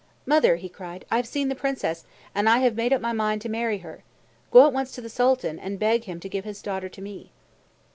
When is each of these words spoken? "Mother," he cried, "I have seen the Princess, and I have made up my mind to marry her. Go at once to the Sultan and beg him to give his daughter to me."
"Mother," 0.25 0.55
he 0.55 0.67
cried, 0.67 1.05
"I 1.11 1.17
have 1.17 1.27
seen 1.27 1.47
the 1.49 1.53
Princess, 1.53 2.05
and 2.33 2.49
I 2.49 2.57
have 2.57 2.73
made 2.75 2.91
up 2.91 3.01
my 3.01 3.13
mind 3.13 3.39
to 3.43 3.49
marry 3.49 3.77
her. 3.85 4.03
Go 4.49 4.65
at 4.65 4.73
once 4.73 4.91
to 4.93 5.01
the 5.01 5.09
Sultan 5.09 5.59
and 5.59 5.77
beg 5.77 6.05
him 6.05 6.19
to 6.21 6.27
give 6.27 6.43
his 6.43 6.63
daughter 6.63 6.89
to 6.89 7.01
me." 7.03 7.31